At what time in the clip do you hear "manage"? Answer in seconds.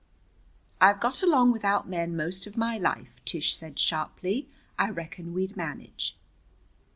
5.55-6.17